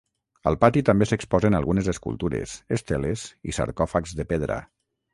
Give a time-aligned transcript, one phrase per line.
[0.51, 4.63] Al pati també s'exposen algunes escultures, esteles i sarcòfags de pedra.